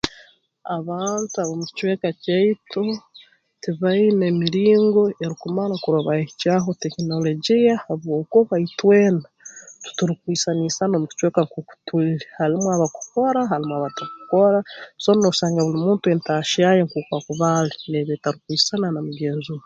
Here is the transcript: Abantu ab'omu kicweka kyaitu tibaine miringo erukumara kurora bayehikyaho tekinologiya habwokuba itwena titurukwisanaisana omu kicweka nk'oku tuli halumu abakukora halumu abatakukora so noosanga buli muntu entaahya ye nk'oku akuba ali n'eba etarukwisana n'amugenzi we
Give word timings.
Abantu 0.77 1.35
ab'omu 1.37 1.65
kicweka 1.67 2.09
kyaitu 2.23 2.83
tibaine 3.61 4.25
miringo 4.41 5.03
erukumara 5.23 5.75
kurora 5.83 6.07
bayehikyaho 6.07 6.69
tekinologiya 6.81 7.73
habwokuba 7.85 8.55
itwena 8.65 9.25
titurukwisanaisana 9.83 10.93
omu 10.95 11.07
kicweka 11.11 11.41
nk'oku 11.45 11.73
tuli 11.87 12.15
halumu 12.37 12.67
abakukora 12.75 13.39
halumu 13.49 13.73
abatakukora 13.75 14.59
so 15.03 15.09
noosanga 15.13 15.61
buli 15.65 15.79
muntu 15.85 16.05
entaahya 16.13 16.69
ye 16.77 16.83
nk'oku 16.87 17.11
akuba 17.19 17.45
ali 17.59 17.75
n'eba 17.89 18.11
etarukwisana 18.15 18.87
n'amugenzi 18.89 19.49
we 19.55 19.59